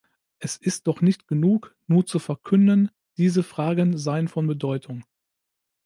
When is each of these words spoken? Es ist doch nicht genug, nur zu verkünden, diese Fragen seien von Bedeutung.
Es 0.39 0.57
ist 0.57 0.87
doch 0.87 1.01
nicht 1.01 1.27
genug, 1.27 1.75
nur 1.85 2.07
zu 2.07 2.17
verkünden, 2.17 2.89
diese 3.17 3.43
Fragen 3.43 3.99
seien 3.99 4.27
von 4.27 4.47
Bedeutung. 4.47 5.03